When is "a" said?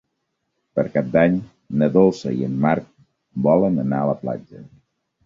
4.07-4.09